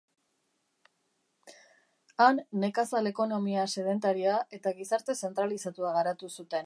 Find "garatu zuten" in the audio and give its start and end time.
6.01-6.59